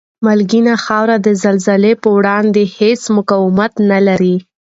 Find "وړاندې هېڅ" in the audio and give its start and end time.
2.17-3.01